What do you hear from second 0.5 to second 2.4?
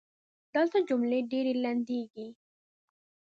دلته جملې ډېري لنډیږي.